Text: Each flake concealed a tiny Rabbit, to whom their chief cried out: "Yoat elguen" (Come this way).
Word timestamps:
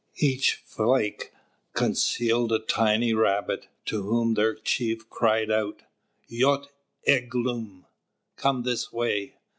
Each 0.17 0.55
flake 0.65 1.31
concealed 1.75 2.51
a 2.51 2.57
tiny 2.57 3.13
Rabbit, 3.13 3.67
to 3.85 4.01
whom 4.01 4.33
their 4.33 4.55
chief 4.55 5.07
cried 5.11 5.51
out: 5.51 5.83
"Yoat 6.27 6.69
elguen" 7.05 7.85
(Come 8.35 8.63
this 8.63 8.91
way). 8.91 9.35